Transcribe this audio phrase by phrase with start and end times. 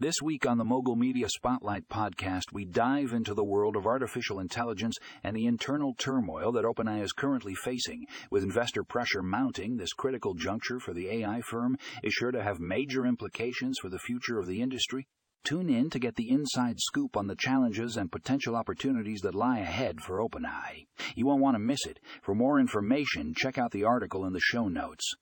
[0.00, 4.40] This week on the Mogul Media Spotlight podcast, we dive into the world of artificial
[4.40, 8.06] intelligence and the internal turmoil that OpenAI is currently facing.
[8.30, 12.60] With investor pressure mounting, this critical juncture for the AI firm is sure to have
[12.60, 15.06] major implications for the future of the industry.
[15.44, 19.58] Tune in to get the inside scoop on the challenges and potential opportunities that lie
[19.58, 20.86] ahead for OpenAI.
[21.14, 22.00] You won't want to miss it.
[22.22, 25.14] For more information, check out the article in the show notes.